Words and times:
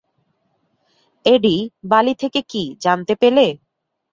এডি, 1.25 1.55
Bali 1.83 2.13
থেকে 2.15 2.39
কী 2.49 2.63
জানতে 2.81 3.13
পেলে? 3.15 3.45